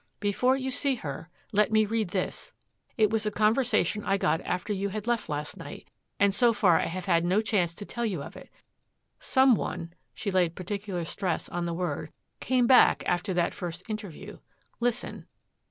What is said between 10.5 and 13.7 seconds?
particular stress on the word, "came back after that